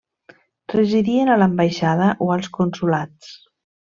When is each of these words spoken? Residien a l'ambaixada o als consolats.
Residien 0.71 1.29
a 1.33 1.35
l'ambaixada 1.41 2.09
o 2.27 2.31
als 2.39 2.51
consolats. 2.57 3.33